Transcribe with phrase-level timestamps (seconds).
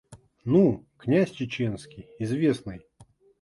[0.45, 2.81] Ну, князь Чеченский, известный.